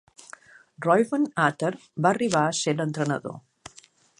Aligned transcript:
Reuven 0.85 1.27
Atar 1.45 1.71
va 2.07 2.13
arribar 2.15 2.41
a 2.47 2.57
ser 2.63 2.77
l'entrenador. 2.81 3.39